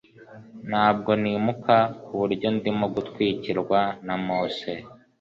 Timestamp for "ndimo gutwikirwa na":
2.57-4.15